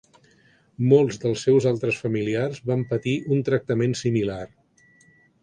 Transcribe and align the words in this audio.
Molts 0.93 1.19
dels 1.25 1.43
seus 1.47 1.67
altres 1.71 1.99
familiars 2.05 2.63
van 2.71 2.81
patir 2.95 3.15
un 3.37 3.45
tractament 3.51 3.95
similar. 4.01 4.41